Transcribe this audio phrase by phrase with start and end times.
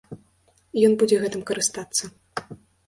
[0.89, 2.03] Ён будзе гэтым карыстацца.